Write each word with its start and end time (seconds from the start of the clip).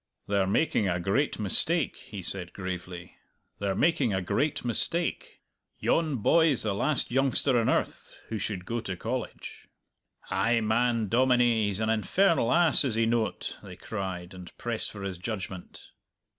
"They're 0.27 0.47
making 0.47 0.89
a 0.89 0.99
great 0.99 1.37
mistake," 1.37 1.95
he 1.97 2.23
said 2.23 2.53
gravely, 2.53 3.17
"they're 3.59 3.75
making 3.75 4.15
a 4.15 4.19
great 4.23 4.65
mistake! 4.65 5.43
Yon 5.77 6.15
boy's 6.15 6.63
the 6.63 6.73
last 6.73 7.11
youngster 7.11 7.55
on 7.59 7.69
earth 7.69 8.17
who 8.29 8.39
should 8.39 8.65
go 8.65 8.79
to 8.79 8.97
College." 8.97 9.67
"Ay, 10.31 10.59
man, 10.59 11.07
dominie, 11.07 11.67
he's 11.67 11.79
an 11.79 11.91
infernal 11.91 12.51
ass, 12.51 12.83
is 12.83 12.95
he 12.95 13.05
noat?" 13.05 13.59
they 13.61 13.75
cried, 13.75 14.33
and 14.33 14.57
pressed 14.57 14.91
for 14.91 15.03
his 15.03 15.19
judgment. 15.19 15.91